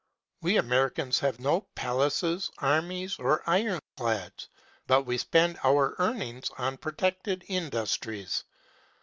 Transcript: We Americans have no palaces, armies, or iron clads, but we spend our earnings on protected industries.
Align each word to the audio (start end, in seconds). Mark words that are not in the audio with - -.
We 0.41 0.57
Americans 0.57 1.19
have 1.19 1.39
no 1.39 1.61
palaces, 1.75 2.49
armies, 2.57 3.19
or 3.19 3.43
iron 3.47 3.79
clads, 3.97 4.49
but 4.87 5.03
we 5.03 5.19
spend 5.19 5.59
our 5.63 5.93
earnings 5.99 6.49
on 6.57 6.77
protected 6.77 7.43
industries. 7.47 8.43